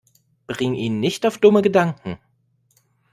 [0.47, 2.17] Bring ihn nicht auf dumme Gedanken!